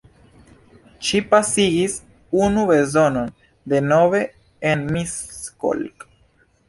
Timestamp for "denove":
3.75-4.23